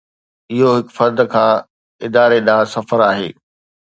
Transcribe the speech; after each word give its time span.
اهو 0.53 0.69
هڪ 0.75 0.85
فرد 0.97 1.17
کان 1.33 1.53
اداري 2.05 2.39
ڏانهن 2.47 2.71
سفر 2.75 2.99
آهي. 3.11 3.29